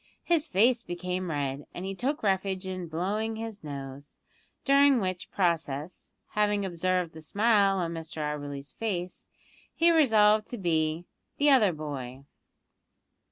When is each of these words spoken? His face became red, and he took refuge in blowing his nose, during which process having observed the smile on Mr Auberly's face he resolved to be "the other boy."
His 0.23 0.47
face 0.47 0.81
became 0.81 1.29
red, 1.29 1.67
and 1.75 1.85
he 1.85 1.93
took 1.93 2.23
refuge 2.23 2.65
in 2.65 2.87
blowing 2.87 3.35
his 3.35 3.63
nose, 3.63 4.17
during 4.65 4.99
which 4.99 5.29
process 5.29 6.15
having 6.29 6.65
observed 6.65 7.13
the 7.13 7.21
smile 7.21 7.77
on 7.77 7.93
Mr 7.93 8.17
Auberly's 8.17 8.71
face 8.71 9.27
he 9.75 9.91
resolved 9.91 10.47
to 10.47 10.57
be 10.57 11.05
"the 11.37 11.51
other 11.51 11.71
boy." 11.71 12.23